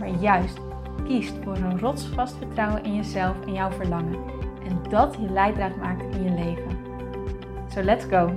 maar 0.00 0.08
juist 0.08 0.58
kiest 1.04 1.34
voor 1.42 1.56
een 1.56 1.78
rotsvast 1.78 2.36
vertrouwen 2.36 2.84
in 2.84 2.94
jezelf 2.94 3.46
en 3.46 3.52
jouw 3.52 3.70
verlangen. 3.70 4.24
En 4.64 4.82
dat 4.88 5.14
je 5.14 5.30
leidraad 5.30 5.76
maakt 5.76 6.14
in 6.14 6.22
je 6.22 6.30
leven. 6.30 6.78
So 7.68 7.82
let's 7.82 8.04
go! 8.04 8.36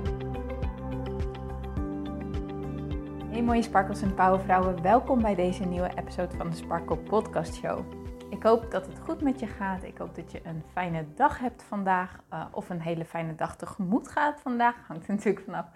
Hey 3.30 3.42
mooie 3.42 3.62
sparkles 3.62 4.02
en 4.02 4.14
powervrouwen, 4.14 4.82
welkom 4.82 5.22
bij 5.22 5.34
deze 5.34 5.64
nieuwe 5.64 5.90
episode 5.96 6.36
van 6.36 6.50
de 6.50 6.56
Sparkle 6.56 6.96
Podcast 6.96 7.54
Show. 7.54 7.84
Ik 8.30 8.42
hoop 8.42 8.70
dat 8.70 8.86
het 8.86 8.98
goed 8.98 9.22
met 9.22 9.40
je 9.40 9.46
gaat. 9.46 9.84
Ik 9.84 9.98
hoop 9.98 10.14
dat 10.14 10.32
je 10.32 10.40
een 10.44 10.62
fijne 10.72 11.04
dag 11.14 11.38
hebt 11.38 11.62
vandaag. 11.62 12.20
Uh, 12.32 12.44
of 12.50 12.70
een 12.70 12.80
hele 12.80 13.04
fijne 13.04 13.34
dag 13.34 13.56
tegemoet 13.56 14.08
gaat 14.08 14.40
vandaag. 14.40 14.74
Hangt 14.86 15.08
natuurlijk 15.08 15.44
vanaf 15.44 15.66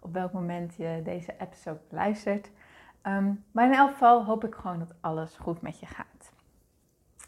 op 0.00 0.12
welk 0.12 0.32
moment 0.32 0.74
je 0.74 1.00
deze 1.04 1.34
episode 1.38 1.80
luistert. 1.88 2.50
Um, 3.06 3.44
maar 3.50 3.66
in 3.66 3.74
elk 3.74 3.90
geval 3.90 4.24
hoop 4.24 4.44
ik 4.44 4.54
gewoon 4.54 4.78
dat 4.78 4.94
alles 5.00 5.36
goed 5.36 5.60
met 5.60 5.80
je 5.80 5.86
gaat. 5.86 6.32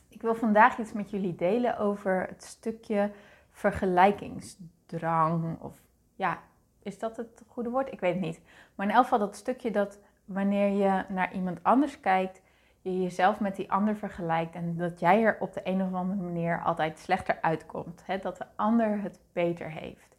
Ik 0.08 0.22
wil 0.22 0.34
vandaag 0.34 0.78
iets 0.78 0.92
met 0.92 1.10
jullie 1.10 1.34
delen 1.34 1.78
over 1.78 2.26
het 2.28 2.44
stukje 2.44 3.10
vergelijkingsdrang. 3.50 5.60
Of 5.60 5.82
ja, 6.14 6.38
is 6.82 6.98
dat 6.98 7.16
het 7.16 7.42
goede 7.46 7.70
woord? 7.70 7.92
Ik 7.92 8.00
weet 8.00 8.14
het 8.14 8.22
niet. 8.22 8.40
Maar 8.74 8.86
in 8.86 8.92
elk 8.92 9.02
geval 9.02 9.18
dat 9.18 9.36
stukje 9.36 9.70
dat 9.70 9.98
wanneer 10.24 10.68
je 10.68 11.04
naar 11.08 11.32
iemand 11.32 11.62
anders 11.62 12.00
kijkt, 12.00 12.42
je 12.82 13.02
jezelf 13.02 13.40
met 13.40 13.56
die 13.56 13.72
ander 13.72 13.96
vergelijkt 13.96 14.54
en 14.54 14.76
dat 14.76 15.00
jij 15.00 15.24
er 15.24 15.36
op 15.40 15.52
de 15.52 15.60
een 15.64 15.82
of 15.82 15.92
andere 15.92 16.22
manier 16.22 16.62
altijd 16.62 16.98
slechter 16.98 17.38
uitkomt. 17.40 18.04
Dat 18.22 18.36
de 18.36 18.46
ander 18.56 19.00
het 19.00 19.20
beter 19.32 19.70
heeft. 19.70 20.16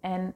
En 0.00 0.34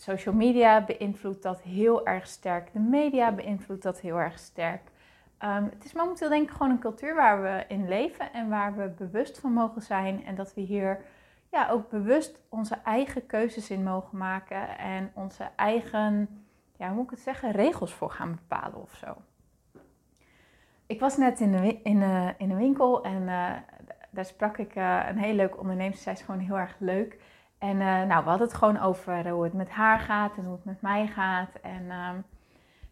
social 0.00 0.34
media 0.34 0.84
beïnvloedt 0.84 1.42
dat 1.42 1.60
heel 1.60 2.06
erg 2.06 2.26
sterk. 2.26 2.72
De 2.72 2.78
media 2.78 3.32
beïnvloedt 3.32 3.82
dat 3.82 4.00
heel 4.00 4.20
erg 4.20 4.38
sterk. 4.38 4.82
Ehm, 5.38 5.64
het 5.64 5.84
is 5.84 5.92
momenteel 5.92 6.28
denk 6.28 6.42
ik 6.42 6.50
gewoon 6.50 6.70
een 6.70 6.78
cultuur 6.78 7.14
waar 7.14 7.42
we 7.42 7.64
in 7.68 7.88
leven 7.88 8.32
en 8.32 8.48
waar 8.48 8.76
we 8.76 8.88
bewust 8.88 9.38
van 9.38 9.52
mogen 9.52 9.82
zijn. 9.82 10.24
En 10.24 10.34
dat 10.34 10.54
we 10.54 10.60
hier 10.60 11.00
ja, 11.50 11.68
ook 11.70 11.90
bewust 11.90 12.40
onze 12.48 12.78
eigen 12.84 13.26
keuzes 13.26 13.70
in 13.70 13.82
mogen 13.82 14.18
maken. 14.18 14.78
En 14.78 15.10
onze 15.14 15.48
eigen, 15.56 16.44
ja, 16.76 16.86
hoe 16.86 16.96
moet 16.96 17.04
ik 17.04 17.10
het 17.10 17.20
zeggen, 17.20 17.50
regels 17.50 17.92
voor 17.94 18.10
gaan 18.10 18.34
bepalen 18.34 18.82
of 18.82 18.94
zo. 18.94 19.16
Ik 20.86 21.00
was 21.00 21.16
net 21.16 21.40
in 21.40 21.52
de, 21.52 21.80
in, 21.82 22.00
uh, 22.00 22.28
in 22.36 22.50
een 22.50 22.56
winkel 22.56 23.04
en 23.04 23.22
uh, 23.22 23.52
daar 24.10 24.24
sprak 24.24 24.58
ik 24.58 24.76
uh, 24.76 25.00
een 25.08 25.18
heel 25.18 25.34
leuk 25.34 25.58
ondernemer. 25.58 25.96
Zij 25.96 26.12
is 26.12 26.20
gewoon 26.20 26.40
heel 26.40 26.58
erg 26.58 26.76
leuk. 26.78 27.18
En 27.58 27.76
uh, 27.76 28.02
nou, 28.02 28.24
we 28.24 28.28
hadden 28.28 28.46
het 28.46 28.56
gewoon 28.56 28.78
over 28.78 29.28
hoe 29.28 29.44
het 29.44 29.52
met 29.52 29.70
haar 29.70 29.98
gaat 29.98 30.36
en 30.36 30.44
hoe 30.44 30.54
het 30.54 30.64
met 30.64 30.80
mij 30.80 31.06
gaat. 31.06 31.50
En 31.62 31.82
uh, 31.84 32.10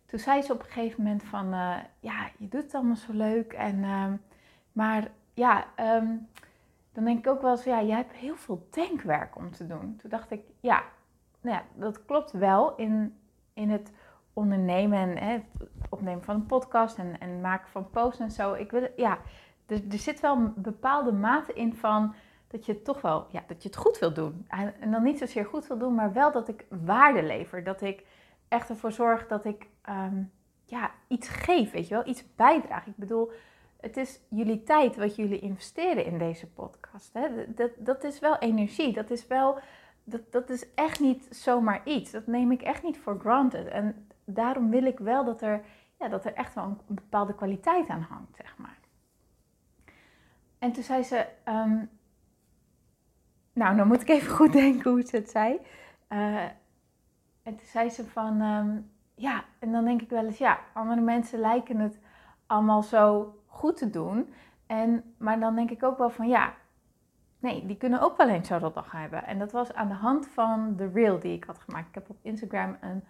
toen 0.06 0.19
zei 0.19 0.42
ze 0.42 0.53
op 0.53 0.59
een 0.59 0.67
gegeven 0.67 1.03
moment 1.03 1.22
van, 1.22 1.47
uh, 1.55 1.77
ja, 2.00 2.28
je 2.36 2.48
doet 2.48 2.62
het 2.62 2.75
allemaal 2.75 2.97
zo 2.97 3.12
leuk. 3.12 3.53
En, 3.53 3.84
ehm, 3.84 4.17
maar 4.72 5.09
ja, 5.34 5.64
um, 5.81 6.28
dan 6.92 7.05
denk 7.05 7.19
ik 7.19 7.27
ook 7.27 7.42
wel 7.42 7.50
eens, 7.50 7.64
ja, 7.64 7.83
jij 7.83 7.97
hebt 7.97 8.12
heel 8.12 8.37
veel 8.37 8.69
denkwerk 8.70 9.37
om 9.37 9.50
te 9.50 9.67
doen. 9.67 9.97
Toen 9.97 10.11
dacht 10.11 10.31
ik, 10.31 10.41
ja, 10.61 10.82
nou 11.41 11.56
ja 11.56 11.62
dat 11.75 12.05
klopt 12.05 12.32
wel 12.32 12.76
in, 12.76 13.16
in 13.53 13.71
het 13.71 13.93
ondernemen 14.32 14.99
en 14.99 15.19
hè, 15.19 15.44
opnemen 15.91 16.25
van 16.25 16.34
een 16.34 16.47
podcast 16.47 16.99
en, 16.99 17.21
en 17.21 17.41
maken 17.41 17.69
van 17.69 17.91
posts 17.91 18.21
en 18.21 18.31
zo. 18.31 18.53
Ik 18.53 18.71
wil, 18.71 18.88
ja, 18.97 19.19
er, 19.66 19.81
er 19.91 19.99
zit 19.99 20.21
wel 20.21 20.37
een 20.37 20.53
bepaalde 20.56 21.12
mate 21.12 21.53
in 21.53 21.75
van 21.75 22.15
dat 22.46 22.66
je 22.66 22.82
toch 22.82 23.00
wel, 23.00 23.26
ja, 23.30 23.44
dat 23.46 23.62
je 23.62 23.68
het 23.68 23.78
goed 23.78 23.98
wil 23.98 24.12
doen. 24.12 24.46
En 24.80 24.90
dan 24.90 25.02
niet 25.02 25.18
zozeer 25.18 25.44
goed 25.44 25.66
wil 25.66 25.78
doen, 25.78 25.94
maar 25.94 26.12
wel 26.12 26.32
dat 26.32 26.48
ik 26.48 26.66
waarde 26.68 27.22
lever. 27.22 27.64
Dat 27.64 27.80
ik 27.80 28.06
echt 28.48 28.68
ervoor 28.68 28.92
zorg 28.92 29.26
dat 29.26 29.44
ik 29.44 29.66
um, 29.88 30.32
ja, 30.64 30.90
iets 31.08 31.28
geef, 31.28 31.70
weet 31.70 31.88
je 31.88 31.94
wel, 31.94 32.06
iets 32.06 32.34
bijdraag. 32.34 32.86
Ik 32.86 32.96
bedoel, 32.96 33.30
het 33.80 33.96
is 33.96 34.20
jullie 34.28 34.62
tijd 34.62 34.96
wat 34.96 35.16
jullie 35.16 35.40
investeren 35.40 36.04
in 36.04 36.18
deze 36.18 36.46
podcast. 36.46 37.12
Hè? 37.12 37.52
Dat, 37.54 37.70
dat 37.78 38.04
is 38.04 38.18
wel 38.18 38.38
energie, 38.38 38.92
dat 38.92 39.10
is 39.10 39.26
wel, 39.26 39.58
dat, 40.04 40.32
dat 40.32 40.50
is 40.50 40.74
echt 40.74 41.00
niet 41.00 41.26
zomaar 41.30 41.80
iets. 41.84 42.10
Dat 42.10 42.26
neem 42.26 42.52
ik 42.52 42.62
echt 42.62 42.82
niet 42.82 42.98
voor 42.98 43.18
granted. 43.20 43.66
En 43.68 44.08
daarom 44.24 44.70
wil 44.70 44.84
ik 44.84 44.98
wel 44.98 45.24
dat 45.24 45.42
er, 45.42 45.64
ja, 45.98 46.08
dat 46.08 46.24
er 46.24 46.34
echt 46.34 46.54
wel 46.54 46.64
een 46.64 46.78
bepaalde 46.86 47.34
kwaliteit 47.34 47.88
aan 47.88 48.06
hangt, 48.10 48.36
zeg 48.36 48.56
maar. 48.58 48.78
En 50.58 50.72
toen 50.72 50.82
zei 50.82 51.02
ze, 51.02 51.26
um, 51.44 51.90
nou, 53.56 53.77
dan 53.77 53.87
moet 53.87 54.00
ik 54.00 54.09
even 54.09 54.34
goed 54.34 54.53
denken 54.53 54.91
hoe 54.91 55.03
ze 55.03 55.17
het 55.17 55.31
zei. 55.31 55.59
Uh, 56.09 56.43
en 57.43 57.56
toen 57.56 57.67
zei 57.67 57.91
ze 57.91 58.05
van, 58.05 58.41
um, 58.41 58.91
ja, 59.15 59.44
en 59.59 59.72
dan 59.72 59.84
denk 59.84 60.03
ik 60.03 60.11
wel 60.11 60.25
eens, 60.25 60.39
ja, 60.39 60.59
andere 60.72 61.00
mensen 61.00 61.39
lijken 61.39 61.78
het 61.78 61.99
allemaal 62.47 62.83
zo 62.83 63.34
goed 63.47 63.77
te 63.77 63.91
doen. 63.91 64.33
En, 64.67 65.15
maar 65.19 65.41
dan 65.41 65.55
denk 65.55 65.71
ik 65.71 65.83
ook 65.83 65.99
wel 65.99 66.11
van, 66.11 66.28
ja, 66.28 66.55
nee, 67.39 67.67
die 67.67 67.77
kunnen 67.77 68.00
ook 68.00 68.17
wel 68.17 68.28
eens 68.28 68.49
zo'n 68.49 68.61
dag 68.75 68.93
hebben. 68.93 69.25
En 69.25 69.39
dat 69.39 69.53
was 69.53 69.75
aan 69.75 69.88
de 69.88 69.94
hand 69.94 70.28
van 70.28 70.77
de 70.77 70.91
reel 70.93 71.19
die 71.19 71.37
ik 71.37 71.44
had 71.44 71.59
gemaakt. 71.59 71.88
Ik 71.88 71.94
heb 71.94 72.11
op 72.11 72.19
Instagram 72.23 72.77
een 72.81 73.05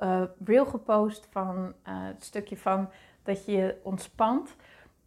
uh, 0.00 0.22
reel 0.44 0.66
gepost 0.66 1.28
van 1.30 1.56
uh, 1.56 1.72
het 1.84 2.24
stukje 2.24 2.56
van 2.56 2.88
dat 3.22 3.44
je 3.44 3.80
ontspant. 3.82 4.56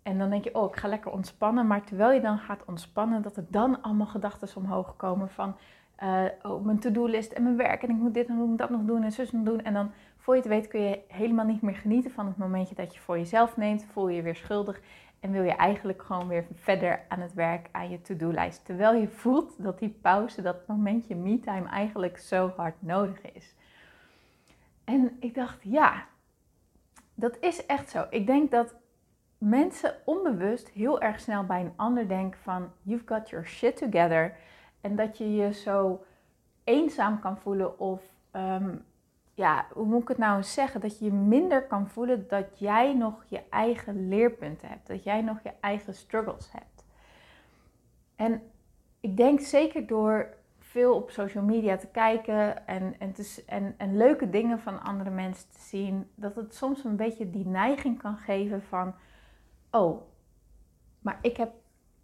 En 0.09 0.17
dan 0.17 0.29
denk 0.29 0.43
je, 0.43 0.55
oh, 0.55 0.69
ik 0.69 0.75
ga 0.75 0.87
lekker 0.87 1.11
ontspannen. 1.11 1.67
Maar 1.67 1.83
terwijl 1.83 2.11
je 2.11 2.21
dan 2.21 2.37
gaat 2.37 2.65
ontspannen, 2.65 3.21
dat 3.21 3.37
er 3.37 3.45
dan 3.47 3.81
allemaal 3.81 4.07
gedachten 4.07 4.49
omhoog 4.55 4.95
komen 4.95 5.29
van... 5.29 5.55
Uh, 6.03 6.23
oh, 6.41 6.65
mijn 6.65 6.79
to-do-list 6.79 7.31
en 7.31 7.43
mijn 7.43 7.57
werk 7.57 7.83
en 7.83 7.89
ik 7.89 7.95
moet 7.95 8.13
dit 8.13 8.27
nog 8.27 8.37
doen, 8.37 8.55
dat 8.55 8.69
nog 8.69 8.81
doen 8.81 9.03
en 9.03 9.11
zus 9.11 9.31
nog 9.31 9.43
doen. 9.43 9.61
En 9.61 9.73
dan, 9.73 9.91
voor 10.17 10.35
je 10.35 10.41
het 10.41 10.49
weet, 10.49 10.67
kun 10.67 10.81
je 10.81 10.99
helemaal 11.07 11.45
niet 11.45 11.61
meer 11.61 11.75
genieten 11.75 12.11
van 12.11 12.25
het 12.25 12.37
momentje 12.37 12.75
dat 12.75 12.93
je 12.93 12.99
voor 12.99 13.17
jezelf 13.17 13.57
neemt. 13.57 13.85
Voel 13.91 14.07
je 14.07 14.15
je 14.15 14.21
weer 14.21 14.35
schuldig 14.35 14.81
en 15.19 15.31
wil 15.31 15.43
je 15.43 15.51
eigenlijk 15.51 16.01
gewoon 16.01 16.27
weer 16.27 16.45
verder 16.53 17.01
aan 17.07 17.19
het 17.19 17.33
werk, 17.33 17.69
aan 17.71 17.89
je 17.89 18.01
to-do-lijst. 18.01 18.65
Terwijl 18.65 18.93
je 18.93 19.07
voelt 19.07 19.63
dat 19.63 19.79
die 19.79 19.97
pauze, 20.01 20.41
dat 20.41 20.67
momentje 20.67 21.15
me-time 21.15 21.67
eigenlijk 21.67 22.17
zo 22.17 22.53
hard 22.55 22.75
nodig 22.79 23.31
is. 23.31 23.55
En 24.83 25.17
ik 25.19 25.35
dacht, 25.35 25.57
ja, 25.63 26.05
dat 27.13 27.37
is 27.39 27.65
echt 27.65 27.89
zo. 27.89 28.05
Ik 28.09 28.27
denk 28.27 28.51
dat 28.51 28.75
mensen 29.39 29.95
onbewust 30.05 30.69
heel 30.69 31.01
erg 31.01 31.19
snel 31.19 31.45
bij 31.45 31.61
een 31.61 31.73
ander 31.75 32.07
denken 32.07 32.39
van 32.39 32.71
you've 32.81 33.07
got 33.07 33.29
your 33.29 33.47
shit 33.47 33.77
together. 33.77 34.35
En 34.81 34.95
dat 34.95 35.17
je 35.17 35.35
je 35.35 35.53
zo 35.53 36.03
eenzaam 36.63 37.19
kan 37.19 37.37
voelen 37.37 37.79
of 37.79 38.01
um, 38.31 38.85
ja, 39.33 39.65
hoe 39.73 39.85
moet 39.85 40.01
ik 40.01 40.07
het 40.07 40.17
nou 40.17 40.37
eens 40.37 40.53
zeggen? 40.53 40.81
Dat 40.81 40.99
je 40.99 41.05
je 41.05 41.11
minder 41.11 41.67
kan 41.67 41.87
voelen 41.87 42.27
dat 42.27 42.59
jij 42.59 42.93
nog 42.93 43.23
je 43.27 43.41
eigen 43.49 44.07
leerpunten 44.07 44.67
hebt. 44.67 44.87
Dat 44.87 45.03
jij 45.03 45.21
nog 45.21 45.37
je 45.43 45.51
eigen 45.59 45.93
struggles 45.93 46.51
hebt. 46.51 46.85
En 48.15 48.41
ik 48.99 49.17
denk 49.17 49.39
zeker 49.39 49.87
door 49.87 50.37
veel 50.59 50.95
op 50.95 51.11
social 51.11 51.43
media 51.43 51.77
te 51.77 51.87
kijken 51.87 52.67
en, 52.67 52.95
en, 52.99 53.13
te, 53.13 53.43
en, 53.47 53.73
en 53.77 53.97
leuke 53.97 54.29
dingen 54.29 54.59
van 54.59 54.83
andere 54.83 55.09
mensen 55.09 55.49
te 55.49 55.59
zien, 55.59 56.09
dat 56.15 56.35
het 56.35 56.55
soms 56.55 56.83
een 56.83 56.95
beetje 56.95 57.29
die 57.29 57.45
neiging 57.45 58.01
kan 58.01 58.17
geven 58.17 58.63
van 58.63 58.93
oh, 59.71 60.01
maar 60.99 61.19
ik 61.21 61.37
heb 61.37 61.51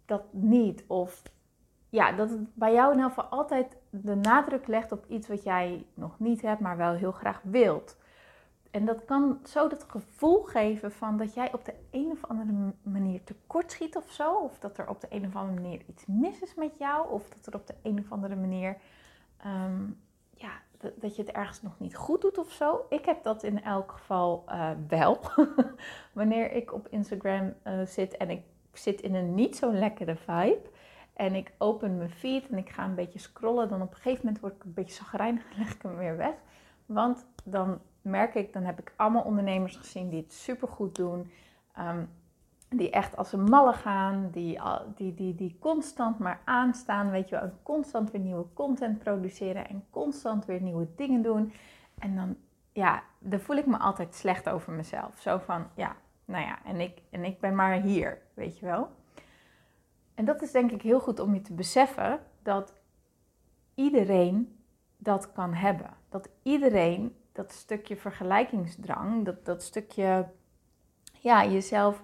dat 0.04 0.32
niet. 0.32 0.84
Of 0.86 1.22
ja, 1.88 2.12
dat 2.12 2.30
het 2.30 2.54
bij 2.54 2.72
jou 2.72 2.92
in 2.92 3.00
elk 3.00 3.08
geval 3.08 3.24
altijd 3.24 3.76
de 3.90 4.14
nadruk 4.14 4.66
legt 4.66 4.92
op 4.92 5.04
iets 5.08 5.28
wat 5.28 5.42
jij 5.42 5.86
nog 5.94 6.18
niet 6.18 6.42
hebt, 6.42 6.60
maar 6.60 6.76
wel 6.76 6.92
heel 6.92 7.12
graag 7.12 7.40
wilt. 7.42 7.96
En 8.70 8.84
dat 8.84 9.04
kan 9.04 9.40
zo 9.44 9.68
het 9.68 9.84
gevoel 9.88 10.42
geven 10.42 10.92
van 10.92 11.16
dat 11.16 11.34
jij 11.34 11.52
op 11.52 11.64
de 11.64 11.74
een 11.90 12.10
of 12.10 12.24
andere 12.24 12.72
manier 12.82 13.24
tekortschiet 13.24 13.96
of 13.96 14.10
zo. 14.10 14.34
Of 14.34 14.58
dat 14.58 14.78
er 14.78 14.88
op 14.88 15.00
de 15.00 15.06
een 15.10 15.26
of 15.26 15.36
andere 15.36 15.60
manier 15.60 15.82
iets 15.88 16.06
mis 16.06 16.40
is 16.40 16.54
met 16.54 16.78
jou. 16.78 17.10
Of 17.10 17.28
dat 17.28 17.46
er 17.46 17.54
op 17.54 17.66
de 17.66 17.74
een 17.82 17.98
of 17.98 18.12
andere 18.12 18.36
manier 18.36 18.76
ja, 19.42 19.96
dat 20.96 21.16
je 21.16 21.22
het 21.22 21.32
ergens 21.32 21.62
nog 21.62 21.78
niet 21.78 21.96
goed 21.96 22.20
doet 22.20 22.38
of 22.38 22.52
zo. 22.52 22.86
Ik 22.88 23.04
heb 23.04 23.22
dat 23.22 23.42
in 23.42 23.62
elk 23.62 23.92
geval 23.92 24.44
uh, 24.48 24.70
wel. 24.88 25.20
Wanneer 26.12 26.52
ik 26.52 26.72
op 26.72 26.88
Instagram 26.88 27.54
uh, 27.66 27.86
zit 27.86 28.16
en 28.16 28.30
ik 28.30 28.42
zit 28.72 29.00
in 29.00 29.14
een 29.14 29.34
niet 29.34 29.56
zo 29.56 29.72
lekkere 29.72 30.16
vibe. 30.16 30.62
En 31.12 31.34
ik 31.34 31.52
open 31.58 31.96
mijn 31.96 32.10
feed 32.10 32.48
en 32.48 32.58
ik 32.58 32.70
ga 32.70 32.84
een 32.84 32.94
beetje 32.94 33.18
scrollen. 33.18 33.68
Dan 33.68 33.82
op 33.82 33.90
een 33.90 33.96
gegeven 33.96 34.24
moment 34.24 34.40
word 34.40 34.54
ik 34.54 34.64
een 34.64 34.74
beetje 34.74 34.94
zagrijnig 34.94 35.42
en 35.50 35.58
leg 35.62 35.74
ik 35.74 35.82
hem 35.82 35.96
weer 35.96 36.16
weg. 36.16 36.34
Want 36.86 37.26
dan 37.44 37.80
merk 38.02 38.34
ik, 38.34 38.52
dan 38.52 38.64
heb 38.64 38.78
ik 38.78 38.92
allemaal 38.96 39.22
ondernemers 39.22 39.76
gezien 39.76 40.08
die 40.08 40.22
het 40.22 40.32
supergoed 40.32 40.94
doen. 40.94 41.30
Um, 41.78 42.08
die 42.68 42.90
echt 42.90 43.16
als 43.16 43.32
een 43.32 43.44
malle 43.44 43.72
gaan, 43.72 44.30
die, 44.32 44.60
die, 44.94 45.14
die, 45.14 45.34
die 45.34 45.56
constant 45.60 46.18
maar 46.18 46.40
aanstaan, 46.44 47.10
weet 47.10 47.28
je 47.28 47.40
wel, 47.40 47.50
constant 47.62 48.10
weer 48.10 48.20
nieuwe 48.20 48.46
content 48.54 48.98
produceren 48.98 49.68
en 49.68 49.84
constant 49.90 50.44
weer 50.44 50.60
nieuwe 50.60 50.88
dingen 50.96 51.22
doen. 51.22 51.52
En 51.98 52.14
dan, 52.14 52.36
ja, 52.72 53.02
dan 53.18 53.40
voel 53.40 53.56
ik 53.56 53.66
me 53.66 53.78
altijd 53.78 54.14
slecht 54.14 54.48
over 54.48 54.72
mezelf. 54.72 55.18
Zo 55.18 55.38
van, 55.38 55.66
ja, 55.74 55.96
nou 56.24 56.44
ja, 56.44 56.58
en 56.64 56.80
ik, 56.80 57.02
en 57.10 57.24
ik 57.24 57.40
ben 57.40 57.54
maar 57.54 57.80
hier, 57.80 58.18
weet 58.34 58.58
je 58.58 58.66
wel. 58.66 58.88
En 60.14 60.24
dat 60.24 60.42
is 60.42 60.52
denk 60.52 60.70
ik 60.70 60.82
heel 60.82 61.00
goed 61.00 61.20
om 61.20 61.34
je 61.34 61.40
te 61.40 61.54
beseffen 61.54 62.20
dat 62.42 62.74
iedereen 63.74 64.58
dat 64.96 65.32
kan 65.32 65.54
hebben. 65.54 65.90
Dat 66.08 66.28
iedereen 66.42 67.16
dat 67.32 67.52
stukje 67.52 67.96
vergelijkingsdrang, 67.96 69.24
dat, 69.24 69.44
dat 69.44 69.62
stukje 69.62 70.28
ja, 71.20 71.44
jezelf 71.44 72.02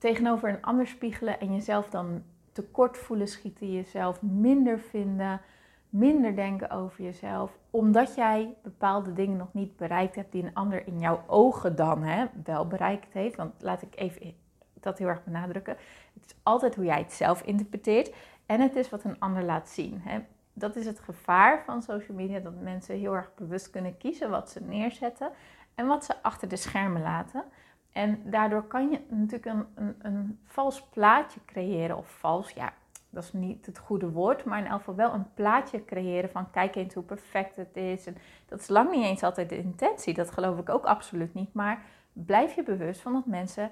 tegenover 0.00 0.48
een 0.48 0.62
ander 0.62 0.86
spiegelen 0.86 1.40
en 1.40 1.54
jezelf 1.54 1.88
dan 1.88 2.22
tekort 2.52 2.98
voelen 2.98 3.28
schieten, 3.28 3.72
jezelf 3.72 4.22
minder 4.22 4.78
vinden, 4.78 5.40
minder 5.88 6.36
denken 6.36 6.70
over 6.70 7.04
jezelf, 7.04 7.58
omdat 7.70 8.14
jij 8.14 8.54
bepaalde 8.62 9.12
dingen 9.12 9.36
nog 9.36 9.52
niet 9.52 9.76
bereikt 9.76 10.14
hebt 10.14 10.32
die 10.32 10.42
een 10.42 10.54
ander 10.54 10.86
in 10.86 10.98
jouw 10.98 11.22
ogen 11.26 11.76
dan 11.76 12.02
hè, 12.02 12.26
wel 12.44 12.66
bereikt 12.66 13.12
heeft. 13.12 13.36
Want 13.36 13.62
laat 13.62 13.82
ik 13.82 13.96
even 13.96 14.34
dat 14.80 14.98
heel 14.98 15.08
erg 15.08 15.24
benadrukken. 15.24 15.76
Het 16.14 16.24
is 16.26 16.34
altijd 16.42 16.74
hoe 16.74 16.84
jij 16.84 16.98
het 16.98 17.12
zelf 17.12 17.42
interpreteert 17.42 18.14
en 18.46 18.60
het 18.60 18.76
is 18.76 18.90
wat 18.90 19.04
een 19.04 19.18
ander 19.18 19.42
laat 19.42 19.68
zien. 19.68 20.00
Hè. 20.04 20.20
Dat 20.52 20.76
is 20.76 20.86
het 20.86 21.00
gevaar 21.00 21.62
van 21.64 21.82
social 21.82 22.16
media, 22.16 22.38
dat 22.38 22.60
mensen 22.60 22.98
heel 22.98 23.14
erg 23.14 23.34
bewust 23.34 23.70
kunnen 23.70 23.96
kiezen 23.96 24.30
wat 24.30 24.50
ze 24.50 24.60
neerzetten 24.62 25.30
en 25.74 25.86
wat 25.86 26.04
ze 26.04 26.22
achter 26.22 26.48
de 26.48 26.56
schermen 26.56 27.02
laten. 27.02 27.44
En 27.92 28.22
daardoor 28.24 28.62
kan 28.62 28.90
je 28.90 29.00
natuurlijk 29.08 29.44
een, 29.44 29.66
een, 29.74 29.94
een 29.98 30.38
vals 30.44 30.82
plaatje 30.82 31.40
creëren, 31.46 31.96
of 31.96 32.08
vals, 32.18 32.50
ja, 32.50 32.72
dat 33.10 33.22
is 33.22 33.32
niet 33.32 33.66
het 33.66 33.78
goede 33.78 34.10
woord, 34.10 34.44
maar 34.44 34.58
in 34.58 34.66
elk 34.66 34.78
geval 34.78 34.94
wel 34.94 35.12
een 35.12 35.34
plaatje 35.34 35.84
creëren 35.84 36.30
van 36.30 36.50
kijk 36.50 36.74
eens 36.74 36.94
hoe 36.94 37.02
perfect 37.02 37.56
het 37.56 37.76
is. 37.76 38.06
En 38.06 38.16
dat 38.48 38.60
is 38.60 38.68
lang 38.68 38.90
niet 38.90 39.04
eens 39.04 39.22
altijd 39.22 39.48
de 39.48 39.58
intentie, 39.58 40.14
dat 40.14 40.30
geloof 40.30 40.58
ik 40.58 40.68
ook 40.68 40.84
absoluut 40.84 41.34
niet. 41.34 41.54
Maar 41.54 41.82
blijf 42.12 42.54
je 42.54 42.62
bewust 42.62 43.00
van 43.00 43.12
dat 43.12 43.26
mensen 43.26 43.70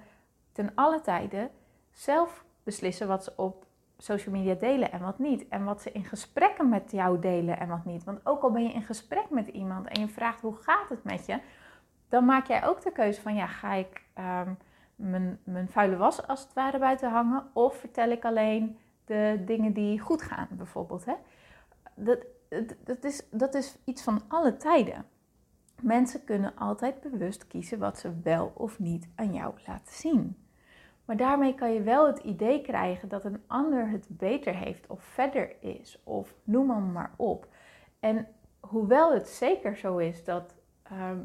ten 0.53 0.73
alle 0.75 1.01
tijden 1.01 1.51
zelf 1.91 2.45
beslissen 2.63 3.09
wat 3.09 3.25
ze 3.25 3.33
op 3.37 3.67
social 3.99 4.35
media 4.35 4.55
delen 4.55 4.93
en 4.93 5.01
wat 5.01 5.19
niet. 5.19 5.49
En 5.49 5.65
wat 5.65 5.83
ze 5.83 5.93
in 5.93 6.05
gesprekken 6.05 6.69
met 6.69 6.91
jou 6.91 7.19
delen 7.19 7.59
en 7.59 7.69
wat 7.69 7.85
niet. 7.85 8.05
Want 8.05 8.27
ook 8.27 8.43
al 8.43 8.51
ben 8.51 8.63
je 8.63 8.73
in 8.73 8.83
gesprek 8.83 9.31
met 9.31 9.49
iemand 9.49 9.89
en 9.89 10.01
je 10.01 10.09
vraagt 10.09 10.41
hoe 10.41 10.57
gaat 10.57 10.89
het 10.89 11.05
met 11.05 11.27
je, 11.27 11.39
dan 12.09 12.25
maak 12.25 12.47
jij 12.47 12.67
ook 12.67 12.83
de 12.83 12.93
keuze 12.93 13.21
van 13.21 13.35
ja, 13.35 13.47
ga 13.47 13.73
ik 13.73 14.03
ehm, 14.15 14.53
mijn, 14.97 15.39
mijn 15.45 15.69
vuile 15.69 15.97
was 15.97 16.27
als 16.27 16.43
het 16.43 16.53
ware 16.53 16.79
buiten 16.79 17.11
hangen 17.11 17.51
of 17.53 17.77
vertel 17.77 18.11
ik 18.11 18.25
alleen 18.25 18.79
de 19.05 19.43
dingen 19.47 19.73
die 19.73 20.01
goed 20.01 20.23
gaan 20.23 20.49
bijvoorbeeld. 20.51 21.05
Hè? 21.05 21.15
Dat, 21.95 22.19
dat, 22.85 23.05
is, 23.05 23.29
dat 23.31 23.55
is 23.55 23.79
iets 23.85 24.03
van 24.03 24.23
alle 24.29 24.57
tijden. 24.57 25.05
Mensen 25.83 26.25
kunnen 26.25 26.57
altijd 26.57 27.01
bewust 27.01 27.47
kiezen 27.47 27.79
wat 27.79 27.99
ze 27.99 28.21
wel 28.23 28.53
of 28.55 28.79
niet 28.79 29.09
aan 29.15 29.35
jou 29.35 29.55
laten 29.67 29.95
zien. 29.95 30.37
Maar 31.05 31.17
daarmee 31.17 31.55
kan 31.55 31.73
je 31.73 31.83
wel 31.83 32.07
het 32.07 32.19
idee 32.19 32.61
krijgen 32.61 33.09
dat 33.09 33.25
een 33.25 33.43
ander 33.47 33.89
het 33.89 34.07
beter 34.09 34.55
heeft 34.55 34.87
of 34.87 35.03
verder 35.03 35.63
is 35.63 36.01
of 36.05 36.35
noem 36.45 36.71
hem 36.71 36.93
maar 36.93 37.13
op. 37.17 37.49
En 38.01 38.27
hoewel 38.61 39.13
het 39.13 39.29
zeker 39.29 39.77
zo 39.77 39.97
is 39.97 40.25
dat, 40.25 40.55
ehm, 40.83 41.19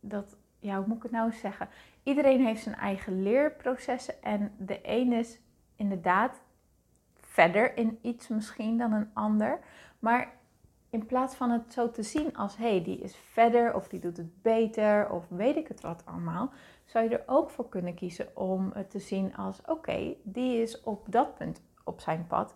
dat 0.00 0.36
ja, 0.60 0.76
hoe 0.76 0.86
moet 0.86 0.96
ik 0.96 1.02
het 1.02 1.12
nou 1.12 1.32
zeggen? 1.32 1.68
Iedereen 2.02 2.44
heeft 2.44 2.62
zijn 2.62 2.74
eigen 2.74 3.22
leerprocessen 3.22 4.22
en 4.22 4.52
de 4.58 4.80
een 4.82 5.12
is 5.12 5.40
inderdaad 5.76 6.40
verder 7.20 7.76
in 7.76 7.98
iets 8.02 8.28
misschien 8.28 8.78
dan 8.78 8.92
een 8.92 9.10
ander. 9.12 9.60
Maar 9.98 10.32
in 10.90 11.06
plaats 11.06 11.34
van 11.34 11.50
het 11.50 11.72
zo 11.72 11.90
te 11.90 12.02
zien 12.02 12.36
als 12.36 12.56
hé, 12.56 12.70
hey, 12.70 12.82
die 12.82 12.98
is 12.98 13.16
verder 13.16 13.74
of 13.74 13.88
die 13.88 14.00
doet 14.00 14.16
het 14.16 14.42
beter 14.42 15.10
of 15.10 15.28
weet 15.28 15.56
ik 15.56 15.68
het 15.68 15.80
wat 15.80 16.02
allemaal, 16.06 16.52
zou 16.84 17.08
je 17.08 17.18
er 17.18 17.22
ook 17.26 17.50
voor 17.50 17.68
kunnen 17.68 17.94
kiezen 17.94 18.36
om 18.36 18.70
het 18.74 18.90
te 18.90 18.98
zien 18.98 19.36
als 19.36 19.60
oké, 19.66 20.14
die 20.22 20.62
is 20.62 20.82
op 20.82 21.06
dat 21.12 21.34
punt 21.34 21.62
op 21.84 22.00
zijn 22.00 22.26
pad, 22.26 22.54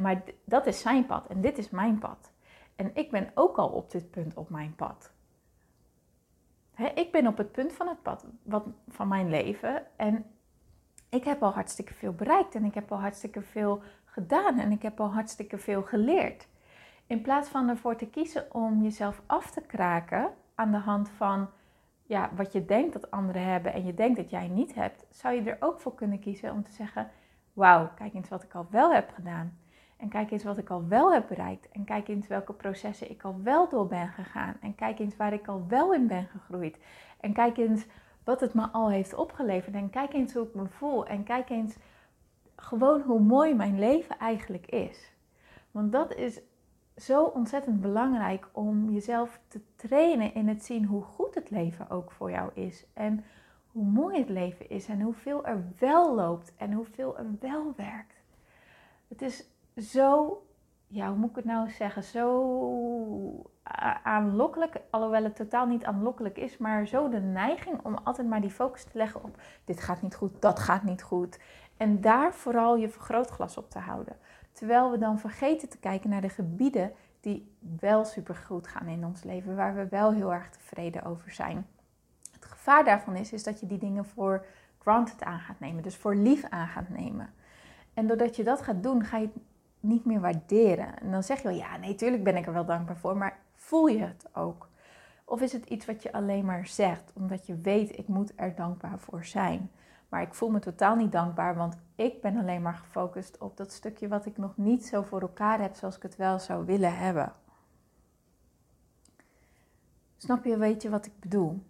maar 0.00 0.22
dat 0.44 0.66
is 0.66 0.80
zijn 0.80 1.06
pad 1.06 1.26
en 1.26 1.40
dit 1.40 1.58
is 1.58 1.70
mijn 1.70 1.98
pad. 1.98 2.32
En 2.76 2.90
ik 2.94 3.10
ben 3.10 3.30
ook 3.34 3.58
al 3.58 3.68
op 3.68 3.90
dit 3.90 4.10
punt 4.10 4.36
op 4.36 4.50
mijn 4.50 4.74
pad. 4.74 5.12
Ik 6.94 7.12
ben 7.12 7.26
op 7.26 7.36
het 7.36 7.52
punt 7.52 7.72
van 7.72 7.88
het 7.88 8.02
pad 8.02 8.26
van 8.88 9.08
mijn 9.08 9.28
leven 9.28 9.82
en 9.96 10.24
ik 11.08 11.24
heb 11.24 11.42
al 11.42 11.52
hartstikke 11.52 11.94
veel 11.94 12.12
bereikt 12.12 12.54
en 12.54 12.64
ik 12.64 12.74
heb 12.74 12.92
al 12.92 13.00
hartstikke 13.00 13.42
veel 13.42 13.82
gedaan 14.04 14.58
en 14.58 14.72
ik 14.72 14.82
heb 14.82 15.00
al 15.00 15.12
hartstikke 15.12 15.58
veel 15.58 15.82
geleerd. 15.82 16.48
In 17.06 17.22
plaats 17.22 17.48
van 17.48 17.68
ervoor 17.68 17.96
te 17.96 18.06
kiezen 18.06 18.54
om 18.54 18.82
jezelf 18.82 19.22
af 19.26 19.50
te 19.50 19.60
kraken 19.60 20.30
aan 20.54 20.70
de 20.70 20.78
hand 20.78 21.10
van 21.10 21.48
ja, 22.02 22.30
wat 22.36 22.52
je 22.52 22.64
denkt 22.64 22.92
dat 22.92 23.10
anderen 23.10 23.42
hebben 23.42 23.72
en 23.72 23.84
je 23.84 23.94
denkt 23.94 24.16
dat 24.16 24.30
jij 24.30 24.48
niet 24.48 24.74
hebt, 24.74 25.06
zou 25.10 25.34
je 25.34 25.50
er 25.50 25.56
ook 25.60 25.80
voor 25.80 25.94
kunnen 25.94 26.20
kiezen 26.20 26.52
om 26.52 26.62
te 26.62 26.72
zeggen: 26.72 27.10
Wauw, 27.52 27.90
kijk 27.94 28.14
eens 28.14 28.28
wat 28.28 28.42
ik 28.42 28.54
al 28.54 28.66
wel 28.70 28.92
heb 28.92 29.10
gedaan. 29.14 29.58
En 29.98 30.08
kijk 30.08 30.30
eens 30.30 30.44
wat 30.44 30.58
ik 30.58 30.70
al 30.70 30.88
wel 30.88 31.12
heb 31.12 31.28
bereikt. 31.28 31.68
En 31.68 31.84
kijk 31.84 32.08
eens 32.08 32.26
welke 32.26 32.52
processen 32.52 33.10
ik 33.10 33.22
al 33.22 33.40
wel 33.42 33.68
door 33.68 33.86
ben 33.86 34.08
gegaan. 34.08 34.56
En 34.60 34.74
kijk 34.74 34.98
eens 34.98 35.16
waar 35.16 35.32
ik 35.32 35.48
al 35.48 35.64
wel 35.68 35.94
in 35.94 36.06
ben 36.06 36.26
gegroeid. 36.26 36.78
En 37.20 37.32
kijk 37.32 37.56
eens 37.56 37.86
wat 38.24 38.40
het 38.40 38.54
me 38.54 38.68
al 38.68 38.90
heeft 38.90 39.14
opgeleverd. 39.14 39.74
En 39.74 39.90
kijk 39.90 40.12
eens 40.12 40.32
hoe 40.32 40.46
ik 40.46 40.54
me 40.54 40.68
voel. 40.68 41.06
En 41.06 41.24
kijk 41.24 41.50
eens 41.50 41.76
gewoon 42.56 43.00
hoe 43.00 43.20
mooi 43.20 43.54
mijn 43.54 43.78
leven 43.78 44.18
eigenlijk 44.18 44.66
is. 44.66 45.12
Want 45.70 45.92
dat 45.92 46.14
is 46.14 46.40
zo 46.96 47.24
ontzettend 47.24 47.80
belangrijk 47.80 48.48
om 48.52 48.90
jezelf 48.90 49.40
te 49.48 49.60
trainen 49.76 50.34
in 50.34 50.48
het 50.48 50.64
zien 50.64 50.84
hoe 50.84 51.02
goed 51.02 51.34
het 51.34 51.50
leven 51.50 51.90
ook 51.90 52.10
voor 52.10 52.30
jou 52.30 52.50
is. 52.54 52.86
En 52.92 53.24
hoe 53.72 53.84
mooi 53.84 54.18
het 54.18 54.28
leven 54.28 54.70
is 54.70 54.88
en 54.88 55.00
hoeveel 55.00 55.46
er 55.46 55.64
wel 55.78 56.14
loopt 56.14 56.52
en 56.56 56.72
hoeveel 56.72 57.18
er 57.18 57.26
wel 57.40 57.72
werkt. 57.76 58.14
Het 59.08 59.22
is 59.22 59.48
zo, 59.82 60.42
ja, 60.86 61.08
hoe 61.08 61.16
moet 61.16 61.30
ik 61.30 61.36
het 61.36 61.44
nou 61.44 61.70
zeggen, 61.70 62.04
zo 62.04 63.42
aanlokkelijk, 64.02 64.80
alhoewel 64.90 65.24
het 65.24 65.36
totaal 65.36 65.66
niet 65.66 65.84
aanlokkelijk 65.84 66.38
is, 66.38 66.58
maar 66.58 66.86
zo 66.86 67.08
de 67.08 67.20
neiging 67.20 67.80
om 67.82 67.96
altijd 68.04 68.28
maar 68.28 68.40
die 68.40 68.50
focus 68.50 68.84
te 68.84 68.98
leggen 68.98 69.24
op 69.24 69.40
dit 69.64 69.80
gaat 69.80 70.02
niet 70.02 70.14
goed, 70.14 70.42
dat 70.42 70.58
gaat 70.58 70.82
niet 70.82 71.02
goed. 71.02 71.38
En 71.76 72.00
daar 72.00 72.34
vooral 72.34 72.76
je 72.76 72.88
vergrootglas 72.88 73.56
op 73.56 73.70
te 73.70 73.78
houden. 73.78 74.16
Terwijl 74.52 74.90
we 74.90 74.98
dan 74.98 75.18
vergeten 75.18 75.68
te 75.68 75.78
kijken 75.78 76.10
naar 76.10 76.20
de 76.20 76.28
gebieden 76.28 76.92
die 77.20 77.56
wel 77.80 78.04
supergoed 78.04 78.66
gaan 78.66 78.86
in 78.86 79.04
ons 79.04 79.22
leven, 79.22 79.56
waar 79.56 79.74
we 79.74 79.88
wel 79.88 80.12
heel 80.12 80.32
erg 80.32 80.50
tevreden 80.50 81.04
over 81.04 81.30
zijn. 81.30 81.66
Het 82.32 82.44
gevaar 82.44 82.84
daarvan 82.84 83.16
is, 83.16 83.32
is 83.32 83.42
dat 83.42 83.60
je 83.60 83.66
die 83.66 83.78
dingen 83.78 84.04
voor 84.04 84.44
granted 84.78 85.22
aan 85.22 85.38
gaat 85.38 85.60
nemen, 85.60 85.82
dus 85.82 85.96
voor 85.96 86.14
lief 86.14 86.44
aan 86.44 86.68
gaat 86.68 86.88
nemen. 86.88 87.32
En 87.94 88.06
doordat 88.06 88.36
je 88.36 88.44
dat 88.44 88.62
gaat 88.62 88.82
doen, 88.82 89.04
ga 89.04 89.16
je 89.16 89.28
niet 89.80 90.04
meer 90.04 90.20
waarderen. 90.20 90.98
En 90.98 91.10
dan 91.10 91.22
zeg 91.22 91.36
je 91.42 91.48
wel, 91.48 91.56
ja, 91.56 91.76
nee, 91.76 91.94
tuurlijk 91.94 92.24
ben 92.24 92.36
ik 92.36 92.46
er 92.46 92.52
wel 92.52 92.64
dankbaar 92.64 92.96
voor, 92.96 93.16
maar 93.16 93.38
voel 93.54 93.86
je 93.86 93.98
het 93.98 94.26
ook? 94.32 94.68
Of 95.24 95.40
is 95.40 95.52
het 95.52 95.66
iets 95.66 95.86
wat 95.86 96.02
je 96.02 96.12
alleen 96.12 96.44
maar 96.44 96.66
zegt, 96.66 97.12
omdat 97.14 97.46
je 97.46 97.60
weet, 97.60 97.98
ik 97.98 98.08
moet 98.08 98.32
er 98.36 98.54
dankbaar 98.54 98.98
voor 98.98 99.24
zijn? 99.24 99.70
Maar 100.08 100.22
ik 100.22 100.34
voel 100.34 100.50
me 100.50 100.58
totaal 100.58 100.96
niet 100.96 101.12
dankbaar, 101.12 101.56
want 101.56 101.76
ik 101.94 102.20
ben 102.20 102.36
alleen 102.36 102.62
maar 102.62 102.74
gefocust 102.74 103.38
op 103.38 103.56
dat 103.56 103.72
stukje 103.72 104.08
wat 104.08 104.26
ik 104.26 104.36
nog 104.36 104.56
niet 104.56 104.86
zo 104.86 105.02
voor 105.02 105.20
elkaar 105.20 105.60
heb 105.60 105.74
zoals 105.74 105.96
ik 105.96 106.02
het 106.02 106.16
wel 106.16 106.38
zou 106.38 106.66
willen 106.66 106.96
hebben. 106.96 107.32
Snap 110.16 110.44
je, 110.44 110.56
weet 110.56 110.82
je 110.82 110.88
wat 110.88 111.06
ik 111.06 111.20
bedoel? 111.20 111.62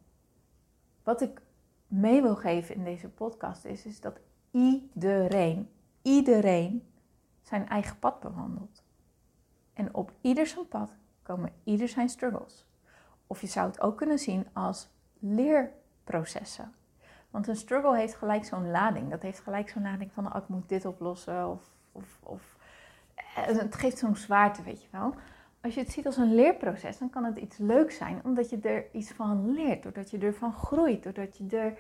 Wat 1.03 1.21
ik 1.21 1.41
mee 1.87 2.23
wil 2.23 2.37
geven 2.37 2.75
in 2.75 2.85
deze 2.85 3.09
podcast 3.09 3.65
is, 3.65 3.85
is 3.85 4.01
dat 4.01 4.21
iedereen, 4.51 5.71
iedereen 6.03 6.83
zijn 7.49 7.69
eigen 7.69 7.99
pad 7.99 8.21
bewandelt. 8.21 8.83
En 9.73 9.95
op 9.95 10.13
ieder 10.21 10.47
zijn 10.47 10.69
pad 10.69 10.95
komen 11.23 11.53
ieder 11.65 11.89
zijn 11.89 12.09
struggles. 12.09 12.67
Of 13.27 13.41
je 13.41 13.47
zou 13.47 13.67
het 13.67 13.81
ook 13.81 13.97
kunnen 13.97 14.19
zien 14.19 14.47
als 14.53 14.89
leerprocessen. 15.19 16.75
Want 17.31 17.49
een 17.49 17.57
struggle 17.57 17.97
heeft 17.97 18.15
gelijk 18.15 18.45
zo'n 18.45 18.71
lading. 18.71 19.11
Dat 19.11 19.23
heeft 19.23 19.41
gelijk 19.41 19.69
zo'n 19.69 19.83
lading 19.83 20.13
van, 20.13 20.27
oh, 20.27 20.43
ik 20.43 20.49
moet 20.49 20.69
dit 20.69 20.85
oplossen. 20.85 21.49
Of, 21.49 21.63
of, 21.93 22.19
of 22.23 22.57
eh, 23.15 23.45
het 23.45 23.75
geeft 23.75 23.99
zo'n 23.99 24.17
zwaarte, 24.17 24.63
weet 24.63 24.83
je 24.83 24.89
wel. 24.91 25.15
Als 25.61 25.75
je 25.75 25.81
het 25.81 25.93
ziet 25.93 26.07
als 26.07 26.17
een 26.17 26.35
leerproces, 26.35 26.99
dan 26.99 27.11
kan 27.11 27.25
het 27.25 27.39
iets 27.39 27.57
leuks 27.57 27.97
zijn. 27.97 28.21
Omdat 28.25 28.51
je 28.51 28.59
er 28.61 28.87
iets 28.93 29.11
van 29.11 29.51
leert. 29.53 29.83
Doordat 29.83 30.11
je 30.11 30.19
ervan 30.19 30.53
groeit. 30.53 31.03
Doordat 31.03 31.37
je 31.37 31.47
er 31.57 31.79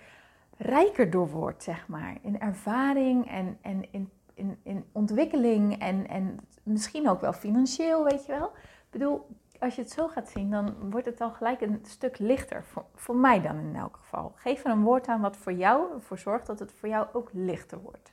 rijker 0.57 1.11
door 1.11 1.29
wordt, 1.29 1.63
zeg 1.63 1.89
maar. 1.89 2.17
In 2.21 2.41
ervaring 2.41 3.31
en, 3.31 3.59
en 3.61 3.93
in, 3.93 4.11
in, 4.39 4.59
in 4.63 4.85
ontwikkeling. 4.93 5.79
En, 5.79 6.09
en 6.09 6.39
misschien 6.63 7.09
ook 7.09 7.21
wel 7.21 7.33
financieel, 7.33 8.05
weet 8.05 8.27
je 8.27 8.33
wel. 8.33 8.47
Ik 8.57 8.91
bedoel, 8.91 9.27
als 9.59 9.75
je 9.75 9.83
het 9.83 9.91
zo 9.91 10.09
gaat 10.09 10.29
zien, 10.29 10.51
dan 10.51 10.91
wordt 10.91 11.07
het 11.07 11.21
al 11.21 11.31
gelijk 11.31 11.61
een 11.61 11.81
stuk 11.83 12.19
lichter. 12.19 12.65
Voor, 12.65 12.85
voor 12.95 13.17
mij 13.17 13.41
dan 13.41 13.59
in 13.59 13.77
elk 13.77 13.97
geval. 13.97 14.33
Geef 14.35 14.65
er 14.65 14.71
een 14.71 14.83
woord 14.83 15.07
aan 15.07 15.21
wat 15.21 15.37
voor 15.37 15.53
jou 15.53 15.93
ervoor 15.93 16.19
zorgt 16.19 16.47
dat 16.47 16.59
het 16.59 16.73
voor 16.73 16.89
jou 16.89 17.07
ook 17.13 17.31
lichter 17.33 17.81
wordt. 17.81 18.13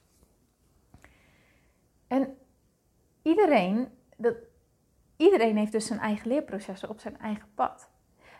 En 2.08 2.38
iedereen, 3.22 3.88
dat, 4.18 4.36
iedereen 5.18 5.58
heeft 5.58 5.72
dus 5.72 5.86
zijn 5.86 6.00
eigen 6.00 6.28
leerprocessen 6.28 6.90
op 6.90 7.00
zijn 7.00 7.20
eigen 7.20 7.48
pad. 7.56 7.90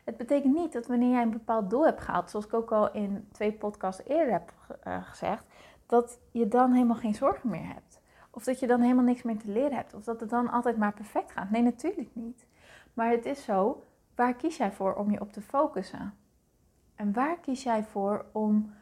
Het 0.04 0.18
betekent 0.18 0.56
niet 0.56 0.74
dat 0.74 0.88
wanneer 0.88 1.10
jij 1.10 1.22
een 1.22 1.32
bepaald 1.32 1.70
doel 1.70 1.86
hebt 1.86 2.02
gehaald, 2.02 2.30
zoals 2.30 2.46
ik 2.46 2.54
ook 2.54 2.72
al 2.72 2.92
in 2.92 3.28
twee 3.32 3.52
podcasts 3.52 4.06
eerder 4.06 4.32
heb 4.32 4.54
uh, 4.88 5.04
gezegd, 5.04 5.46
dat 5.86 6.20
je 6.32 6.48
dan 6.48 6.72
helemaal 6.72 6.96
geen 6.96 7.16
zorgen 7.16 7.50
meer 7.50 7.68
hebt. 7.68 8.02
Of 8.30 8.44
dat 8.44 8.60
je 8.60 8.68
dan 8.68 8.82
helemaal 8.82 9.04
niks 9.04 9.24
meer 9.24 9.38
te 9.38 9.52
leren 9.52 9.76
hebt. 9.76 9.94
Of 9.94 10.04
dat 10.04 10.20
het 10.20 10.30
dan 10.30 10.50
altijd 10.50 10.78
maar 10.78 10.94
perfect 10.94 11.32
gaat. 11.32 11.50
Nee, 11.50 11.62
natuurlijk 11.62 12.10
niet. 12.14 12.46
Maar 12.94 13.10
het 13.10 13.26
is 13.26 13.44
zo, 13.44 13.84
waar 14.16 14.36
kies 14.36 14.58
jij 14.58 14.72
voor 14.72 14.96
om 14.96 15.12
je 15.12 15.22
op 15.22 15.32
te 15.32 15.42
focussen? 15.42 16.14
En 16.96 17.14
waar 17.14 17.40
kies 17.40 17.64
jij 17.64 17.84
voor 17.84 18.26
om 18.32 18.74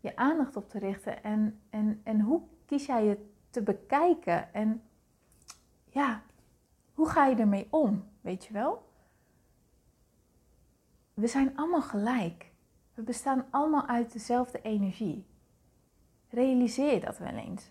je 0.00 0.16
aandacht 0.16 0.56
op 0.56 0.68
te 0.68 0.78
richten? 0.78 1.22
En, 1.22 1.60
en, 1.70 2.00
en 2.04 2.20
hoe 2.20 2.42
kies 2.66 2.86
jij 2.86 3.06
het 3.06 3.18
te 3.50 3.62
bekijken? 3.62 4.54
En 4.54 4.82
ja, 5.84 6.22
hoe 6.94 7.08
ga 7.08 7.26
je 7.26 7.36
ermee 7.36 7.66
om? 7.70 8.04
Weet 8.20 8.44
je 8.44 8.52
wel? 8.52 8.86
We 11.14 11.26
zijn 11.26 11.56
allemaal 11.56 11.82
gelijk. 11.82 12.52
We 12.94 13.02
bestaan 13.02 13.46
allemaal 13.50 13.86
uit 13.86 14.12
dezelfde 14.12 14.62
energie. 14.62 15.26
Realiseer 16.30 17.00
dat 17.00 17.18
wel 17.18 17.34
eens? 17.34 17.70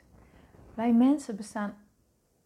Wij 0.73 0.93
mensen 0.93 1.35
bestaan, 1.35 1.73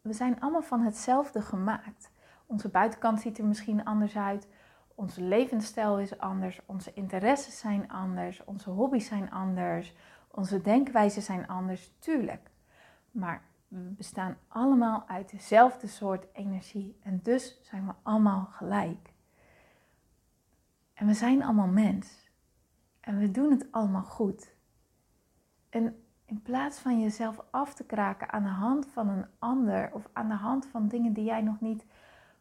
we 0.02 0.14
zijn 0.14 0.40
allemaal 0.40 0.62
van 0.62 0.82
hetzelfde 0.82 1.42
gemaakt. 1.42 2.12
Onze 2.46 2.70
buitenkant 2.70 3.22
ziet 3.22 3.38
er 3.38 3.46
misschien 3.46 3.86
anders 3.86 4.18
uit. 4.18 4.48
Onze 4.96 5.22
levensstijl 5.22 6.00
is 6.00 6.18
anders. 6.18 6.60
Onze 6.66 6.94
interesses 6.94 7.60
zijn 7.60 7.92
anders. 7.92 8.44
Onze 8.44 8.70
hobby's 8.70 9.06
zijn 9.06 9.32
anders. 9.32 9.96
Onze 10.28 10.62
denkwijzen 10.62 11.22
zijn 11.22 11.48
anders. 11.48 11.94
Tuurlijk. 12.00 12.50
Maar 13.12 13.42
we 13.68 13.78
bestaan 13.78 14.38
allemaal 14.48 15.04
uit 15.08 15.32
dezelfde 15.32 15.88
soort 15.88 16.26
energie. 16.34 17.00
En 17.04 17.20
dus 17.24 17.60
zijn 17.62 17.86
we 17.86 17.94
allemaal 18.04 18.46
gelijk. 18.46 19.14
En 20.94 21.08
we 21.08 21.14
zijn 21.14 21.44
allemaal 21.44 21.68
mens. 21.68 22.32
En 23.00 23.18
we 23.18 23.32
doen 23.32 23.52
het 23.52 23.72
allemaal 23.72 24.04
goed. 24.04 24.56
En 25.72 26.04
in 26.26 26.42
plaats 26.42 26.80
van 26.80 27.02
jezelf 27.02 27.42
af 27.50 27.74
te 27.74 27.84
kraken 27.84 28.32
aan 28.32 28.44
de 28.44 28.50
hand 28.50 28.88
van 28.88 29.10
een 29.10 29.26
ander 29.40 29.90
of 29.94 30.10
aan 30.14 30.28
de 30.28 30.34
hand 30.34 30.66
van 30.66 30.88
dingen 30.88 31.14
die 31.14 31.24
jij 31.24 31.42
nog 31.42 31.60
niet 31.60 31.86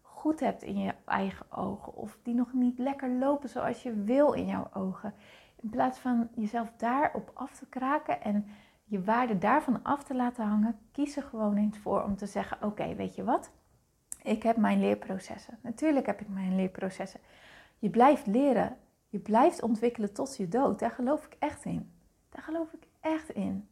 goed 0.02 0.40
hebt 0.40 0.62
in 0.62 0.78
je 0.78 0.94
eigen 1.04 1.52
ogen 1.52 1.94
of 1.94 2.18
die 2.22 2.34
nog 2.34 2.52
niet 2.52 2.78
lekker 2.78 3.10
lopen 3.10 3.49
zoals 3.49 3.82
je 3.82 3.94
wil 3.94 4.32
in 4.32 4.46
jouw 4.46 4.68
ogen. 4.72 5.14
In 5.60 5.70
plaats 5.70 5.99
van 5.99 6.28
jezelf 6.34 6.72
daarop 6.76 7.30
af 7.34 7.56
te 7.56 7.66
kraken 7.66 8.22
en 8.22 8.46
je 8.84 9.04
waarde 9.04 9.38
daarvan 9.38 9.82
af 9.82 10.04
te 10.04 10.14
laten 10.14 10.44
hangen, 10.44 10.78
kies 10.92 11.16
er 11.16 11.22
gewoon 11.22 11.56
eens 11.56 11.78
voor 11.78 12.02
om 12.02 12.16
te 12.16 12.26
zeggen: 12.26 12.62
Oké, 12.62 12.94
weet 12.94 13.14
je 13.14 13.25
wat? 13.25 13.50
Ik 14.22 14.42
heb 14.42 14.56
mijn 14.56 14.80
leerprocessen. 14.80 15.58
Natuurlijk 15.62 16.06
heb 16.06 16.20
ik 16.20 16.28
mijn 16.28 16.56
leerprocessen. 16.56 17.20
Je 17.78 17.90
blijft 17.90 18.26
leren. 18.26 18.76
Je 19.08 19.18
blijft 19.18 19.62
ontwikkelen 19.62 20.12
tot 20.12 20.37
je 20.37 20.49
dood. 20.49 20.78
Daar 20.78 20.90
geloof 20.90 21.26
ik 21.26 21.37
echt 21.38 21.64
in. 21.64 21.92
Daar 22.28 22.42
geloof 22.42 22.72
ik 22.72 22.89
echt 23.00 23.30
in. 23.30 23.69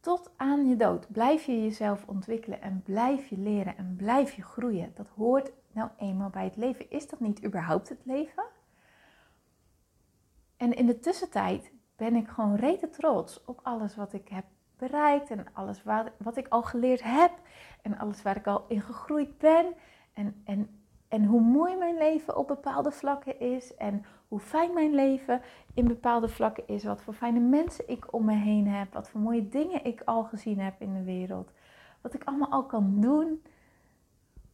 Tot 0.00 0.30
aan 0.36 0.68
je 0.68 0.76
dood 0.76 1.12
blijf 1.12 1.44
je 1.44 1.62
jezelf 1.62 2.04
ontwikkelen 2.06 2.62
en 2.62 2.82
blijf 2.82 3.26
je 3.26 3.38
leren 3.38 3.76
en 3.76 3.94
blijf 3.96 4.32
je 4.32 4.42
groeien. 4.42 4.92
Dat 4.94 5.08
hoort 5.08 5.52
nou 5.72 5.90
eenmaal 5.96 6.30
bij 6.30 6.44
het 6.44 6.56
leven. 6.56 6.90
Is 6.90 7.08
dat 7.08 7.20
niet 7.20 7.44
überhaupt 7.44 7.88
het 7.88 8.00
leven? 8.04 8.44
En 10.56 10.72
in 10.72 10.86
de 10.86 10.98
tussentijd 10.98 11.72
ben 11.96 12.14
ik 12.14 12.28
gewoon 12.28 12.54
rete 12.54 12.90
trots 12.90 13.44
op 13.44 13.60
alles 13.62 13.96
wat 13.96 14.12
ik 14.12 14.28
heb 14.28 14.44
bereikt 14.76 15.30
en 15.30 15.46
alles 15.52 15.82
wat, 15.82 16.10
wat 16.18 16.36
ik 16.36 16.48
al 16.48 16.62
geleerd 16.62 17.02
heb 17.02 17.32
en 17.82 17.98
alles 17.98 18.22
waar 18.22 18.36
ik 18.36 18.46
al 18.46 18.64
in 18.68 18.80
gegroeid 18.80 19.38
ben. 19.38 19.74
En, 20.12 20.42
en 20.44 20.83
en 21.14 21.24
hoe 21.24 21.40
mooi 21.40 21.76
mijn 21.76 21.96
leven 21.96 22.36
op 22.36 22.46
bepaalde 22.46 22.90
vlakken 22.90 23.40
is. 23.40 23.76
En 23.76 24.04
hoe 24.28 24.40
fijn 24.40 24.74
mijn 24.74 24.94
leven 24.94 25.42
in 25.74 25.86
bepaalde 25.86 26.28
vlakken 26.28 26.66
is. 26.66 26.84
Wat 26.84 27.02
voor 27.02 27.14
fijne 27.14 27.40
mensen 27.40 27.88
ik 27.88 28.12
om 28.12 28.24
me 28.24 28.34
heen 28.34 28.68
heb. 28.68 28.92
Wat 28.92 29.08
voor 29.08 29.20
mooie 29.20 29.48
dingen 29.48 29.84
ik 29.84 30.02
al 30.04 30.24
gezien 30.24 30.60
heb 30.60 30.80
in 30.80 30.94
de 30.94 31.02
wereld. 31.02 31.52
Wat 32.00 32.14
ik 32.14 32.24
allemaal 32.24 32.50
al 32.50 32.64
kan 32.64 33.00
doen. 33.00 33.42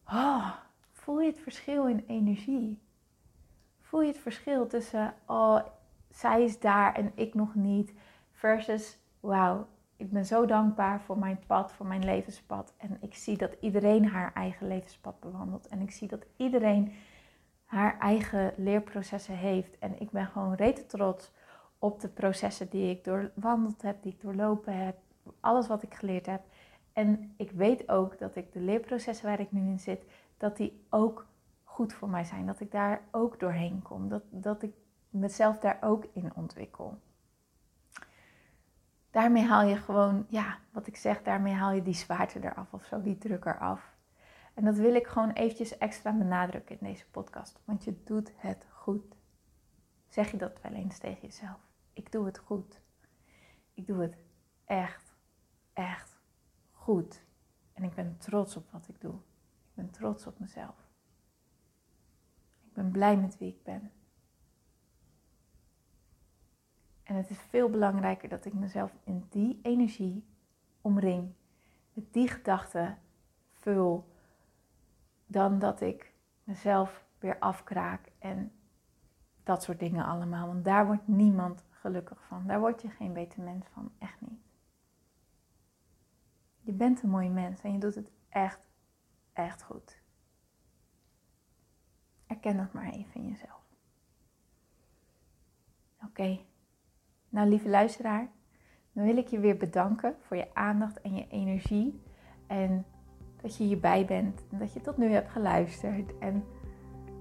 Oh, 0.06 0.50
voel 0.92 1.20
je 1.20 1.30
het 1.30 1.40
verschil 1.40 1.86
in 1.86 2.04
energie? 2.06 2.78
Voel 3.80 4.02
je 4.02 4.08
het 4.08 4.18
verschil 4.18 4.66
tussen, 4.66 5.14
oh, 5.26 5.60
zij 6.10 6.42
is 6.44 6.60
daar 6.60 6.94
en 6.94 7.12
ik 7.14 7.34
nog 7.34 7.54
niet. 7.54 7.94
Versus, 8.32 8.98
wauw, 9.20 9.66
ik 10.00 10.10
ben 10.10 10.24
zo 10.26 10.46
dankbaar 10.46 11.00
voor 11.00 11.18
mijn 11.18 11.38
pad, 11.46 11.72
voor 11.72 11.86
mijn 11.86 12.04
levenspad. 12.04 12.74
En 12.76 12.98
ik 13.00 13.14
zie 13.14 13.36
dat 13.36 13.56
iedereen 13.60 14.06
haar 14.06 14.32
eigen 14.34 14.66
levenspad 14.66 15.20
bewandelt. 15.20 15.68
En 15.68 15.80
ik 15.80 15.90
zie 15.90 16.08
dat 16.08 16.26
iedereen 16.36 16.92
haar 17.64 17.98
eigen 17.98 18.52
leerprocessen 18.56 19.34
heeft. 19.34 19.78
En 19.78 20.00
ik 20.00 20.10
ben 20.10 20.26
gewoon 20.26 20.54
rete 20.54 20.86
trots 20.86 21.32
op 21.78 22.00
de 22.00 22.08
processen 22.08 22.68
die 22.70 22.90
ik 22.90 23.04
doorwandeld 23.04 23.82
heb, 23.82 24.02
die 24.02 24.12
ik 24.12 24.20
doorlopen 24.20 24.84
heb. 24.84 24.96
Alles 25.40 25.66
wat 25.66 25.82
ik 25.82 25.94
geleerd 25.94 26.26
heb. 26.26 26.42
En 26.92 27.34
ik 27.36 27.50
weet 27.50 27.88
ook 27.88 28.18
dat 28.18 28.36
ik 28.36 28.52
de 28.52 28.60
leerprocessen 28.60 29.26
waar 29.26 29.40
ik 29.40 29.52
nu 29.52 29.60
in 29.60 29.78
zit, 29.78 30.04
dat 30.36 30.56
die 30.56 30.84
ook 30.90 31.26
goed 31.64 31.92
voor 31.92 32.08
mij 32.08 32.24
zijn. 32.24 32.46
Dat 32.46 32.60
ik 32.60 32.70
daar 32.70 33.02
ook 33.10 33.40
doorheen 33.40 33.82
kom. 33.82 34.08
Dat, 34.08 34.22
dat 34.30 34.62
ik 34.62 34.72
mezelf 35.10 35.58
daar 35.58 35.78
ook 35.80 36.04
in 36.12 36.32
ontwikkel 36.34 36.98
daarmee 39.10 39.44
haal 39.44 39.62
je 39.62 39.76
gewoon, 39.76 40.26
ja, 40.28 40.58
wat 40.72 40.86
ik 40.86 40.96
zeg, 40.96 41.22
daarmee 41.22 41.54
haal 41.54 41.72
je 41.72 41.82
die 41.82 41.94
zwaarte 41.94 42.44
eraf 42.44 42.72
of 42.72 42.84
zo, 42.84 43.02
die 43.02 43.18
druk 43.18 43.44
eraf. 43.44 43.94
En 44.54 44.64
dat 44.64 44.76
wil 44.76 44.94
ik 44.94 45.06
gewoon 45.06 45.30
eventjes 45.30 45.78
extra 45.78 46.12
benadrukken 46.12 46.80
in 46.80 46.86
deze 46.86 47.10
podcast, 47.10 47.60
want 47.64 47.84
je 47.84 48.02
doet 48.04 48.32
het 48.36 48.66
goed. 48.72 49.16
Zeg 50.08 50.30
je 50.30 50.36
dat 50.36 50.60
wel 50.62 50.72
eens 50.72 50.98
tegen 50.98 51.20
jezelf? 51.20 51.60
Ik 51.92 52.12
doe 52.12 52.26
het 52.26 52.38
goed. 52.38 52.80
Ik 53.74 53.86
doe 53.86 54.00
het 54.00 54.16
echt, 54.64 55.14
echt 55.72 56.18
goed. 56.70 57.24
En 57.72 57.84
ik 57.84 57.94
ben 57.94 58.16
trots 58.18 58.56
op 58.56 58.70
wat 58.70 58.88
ik 58.88 59.00
doe. 59.00 59.14
Ik 59.14 59.74
ben 59.74 59.90
trots 59.90 60.26
op 60.26 60.38
mezelf. 60.38 60.88
Ik 62.64 62.72
ben 62.72 62.90
blij 62.90 63.16
met 63.16 63.38
wie 63.38 63.48
ik 63.48 63.62
ben. 63.62 63.92
En 67.10 67.16
het 67.16 67.30
is 67.30 67.38
veel 67.38 67.70
belangrijker 67.70 68.28
dat 68.28 68.44
ik 68.44 68.52
mezelf 68.52 68.92
in 69.04 69.26
die 69.30 69.60
energie 69.62 70.24
omring, 70.80 71.32
met 71.92 72.12
die 72.12 72.28
gedachten 72.28 72.98
vul, 73.52 74.08
dan 75.26 75.58
dat 75.58 75.80
ik 75.80 76.12
mezelf 76.44 77.04
weer 77.18 77.38
afkraak 77.38 78.12
en 78.18 78.52
dat 79.42 79.62
soort 79.62 79.78
dingen 79.78 80.04
allemaal. 80.04 80.46
Want 80.46 80.64
daar 80.64 80.86
wordt 80.86 81.08
niemand 81.08 81.64
gelukkig 81.70 82.24
van. 82.24 82.46
Daar 82.46 82.60
word 82.60 82.82
je 82.82 82.90
geen 82.90 83.12
beter 83.12 83.42
mens 83.42 83.66
van. 83.66 83.92
Echt 83.98 84.20
niet. 84.20 84.42
Je 86.60 86.72
bent 86.72 87.02
een 87.02 87.10
mooie 87.10 87.30
mens 87.30 87.60
en 87.62 87.72
je 87.72 87.78
doet 87.78 87.94
het 87.94 88.10
echt, 88.28 88.60
echt 89.32 89.62
goed. 89.62 90.02
Erken 92.26 92.56
dat 92.56 92.72
maar 92.72 92.90
even 92.90 93.14
in 93.14 93.28
jezelf. 93.28 93.64
Oké. 96.04 96.48
Nou, 97.30 97.48
lieve 97.48 97.68
luisteraar, 97.68 98.28
dan 98.92 99.04
wil 99.04 99.16
ik 99.16 99.28
je 99.28 99.38
weer 99.38 99.56
bedanken 99.56 100.14
voor 100.20 100.36
je 100.36 100.54
aandacht 100.54 101.00
en 101.00 101.14
je 101.14 101.26
energie. 101.28 102.02
En 102.46 102.84
dat 103.42 103.56
je 103.56 103.64
hierbij 103.64 104.04
bent 104.04 104.42
en 104.50 104.58
dat 104.58 104.72
je 104.72 104.80
tot 104.80 104.96
nu 104.96 105.10
hebt 105.10 105.30
geluisterd. 105.30 106.18
En 106.18 106.44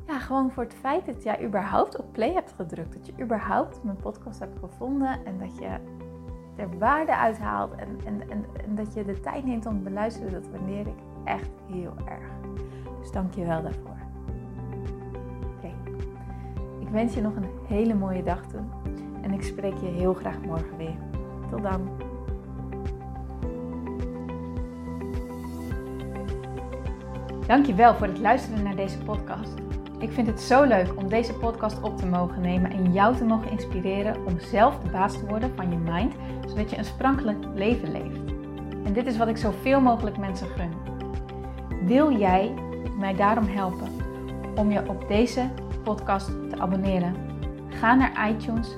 ja, 0.07 0.19
gewoon 0.19 0.51
voor 0.51 0.63
het 0.63 0.73
feit 0.73 1.05
dat 1.05 1.23
jij 1.23 1.45
überhaupt 1.45 1.97
op 1.97 2.13
play 2.13 2.33
hebt 2.33 2.51
gedrukt. 2.51 2.93
Dat 2.93 3.05
je 3.05 3.23
überhaupt 3.23 3.83
mijn 3.83 3.97
podcast 3.97 4.39
hebt 4.39 4.59
gevonden 4.59 5.25
en 5.25 5.39
dat 5.39 5.57
je 5.57 5.77
er 6.55 6.77
waarde 6.77 7.15
uithaalt. 7.15 7.75
En, 7.75 7.99
en, 8.05 8.29
en, 8.29 8.45
en 8.65 8.75
dat 8.75 8.93
je 8.93 9.05
de 9.05 9.19
tijd 9.19 9.45
neemt 9.45 9.65
om 9.65 9.77
te 9.77 9.83
beluisteren. 9.83 10.31
Dat 10.31 10.49
waardeer 10.49 10.87
ik 10.87 10.99
echt 11.23 11.51
heel 11.71 11.93
erg. 12.05 12.27
Dus 12.99 13.11
dank 13.11 13.33
je 13.33 13.45
wel 13.45 13.61
daarvoor. 13.61 13.97
Oké. 15.57 15.73
Ik 16.79 16.89
wens 16.89 17.13
je 17.13 17.21
nog 17.21 17.35
een 17.35 17.49
hele 17.67 17.93
mooie 17.93 18.23
dag 18.23 18.45
toe. 18.47 18.78
En 19.29 19.35
ik 19.35 19.43
spreek 19.43 19.77
je 19.77 19.87
heel 19.87 20.13
graag 20.13 20.39
morgen 20.41 20.77
weer. 20.77 20.95
Tot 21.49 21.63
dan. 21.63 21.89
Dankjewel 27.47 27.95
voor 27.95 28.07
het 28.07 28.19
luisteren 28.19 28.63
naar 28.63 28.75
deze 28.75 28.97
podcast. 28.97 29.53
Ik 29.99 30.11
vind 30.11 30.27
het 30.27 30.41
zo 30.41 30.63
leuk 30.63 30.95
om 30.95 31.09
deze 31.09 31.33
podcast 31.33 31.81
op 31.81 31.97
te 31.97 32.05
mogen 32.05 32.41
nemen 32.41 32.71
en 32.71 32.93
jou 32.93 33.15
te 33.15 33.25
mogen 33.25 33.51
inspireren 33.51 34.25
om 34.25 34.39
zelf 34.39 34.79
de 34.79 34.89
baas 34.89 35.13
te 35.13 35.25
worden 35.25 35.51
van 35.55 35.71
je 35.71 35.77
mind, 35.77 36.13
zodat 36.47 36.69
je 36.69 36.77
een 36.77 36.85
sprankelijk 36.85 37.45
leven 37.53 37.91
leeft. 37.91 38.19
En 38.83 38.93
dit 38.93 39.05
is 39.05 39.17
wat 39.17 39.27
ik 39.27 39.37
zoveel 39.37 39.81
mogelijk 39.81 40.17
mensen 40.17 40.47
gun. 40.47 40.71
Wil 41.85 42.17
jij 42.17 42.53
mij 42.99 43.15
daarom 43.15 43.47
helpen 43.47 43.87
om 44.55 44.71
je 44.71 44.89
op 44.89 45.07
deze 45.07 45.49
podcast 45.83 46.27
te 46.27 46.59
abonneren. 46.59 47.15
Ga 47.69 47.95
naar 47.95 48.29
iTunes, 48.29 48.77